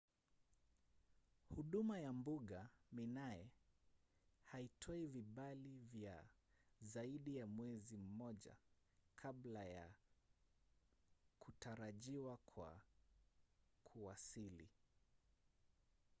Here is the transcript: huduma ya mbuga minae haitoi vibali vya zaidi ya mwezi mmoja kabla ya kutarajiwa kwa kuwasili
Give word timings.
huduma 1.55 1.99
ya 1.99 2.13
mbuga 2.13 2.69
minae 2.91 3.51
haitoi 4.43 5.07
vibali 5.07 5.79
vya 5.79 6.25
zaidi 6.81 7.35
ya 7.37 7.47
mwezi 7.47 7.97
mmoja 7.97 8.55
kabla 9.15 9.65
ya 9.65 9.93
kutarajiwa 11.39 12.37
kwa 12.37 12.81
kuwasili 13.83 14.69